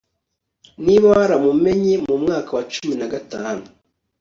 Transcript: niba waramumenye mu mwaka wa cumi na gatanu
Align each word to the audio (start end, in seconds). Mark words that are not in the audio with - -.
niba 0.85 1.05
waramumenye 1.15 1.93
mu 2.07 2.15
mwaka 2.21 2.49
wa 2.57 2.63
cumi 2.71 2.93
na 2.99 3.07
gatanu 3.13 3.63